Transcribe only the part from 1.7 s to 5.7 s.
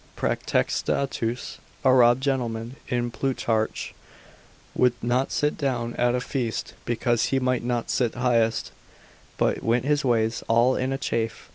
a robed gentleman in Plutarch, would not sit